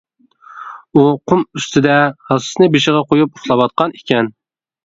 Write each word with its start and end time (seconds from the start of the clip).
ئۇ 0.93 1.03
قۇم 1.31 1.43
ئۈستىدە 1.59 1.99
ھاسىسىنى 2.31 2.71
بېشىغا 2.77 3.05
قۇيۇپ 3.13 3.39
ئۇخلاۋاتقان 3.39 3.99
ئىكەن. 4.01 4.33